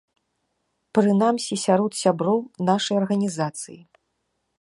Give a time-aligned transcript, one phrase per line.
[0.97, 2.39] Прынамсі сярод сяброў
[2.71, 3.79] нашай арганізацыі.